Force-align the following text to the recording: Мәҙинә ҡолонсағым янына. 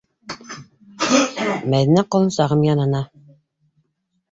Мәҙинә 1.75 2.05
ҡолонсағым 2.17 2.67
янына. 2.71 3.05